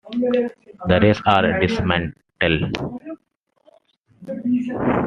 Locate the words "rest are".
0.99-1.59